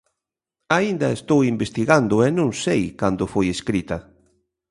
[0.77, 3.97] Aínda estou investigando e non sei cando foi escrita.